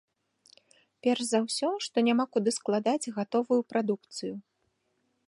[1.07, 4.35] Перш за ўсё, што няма куды складаць гатовую прадукцыю.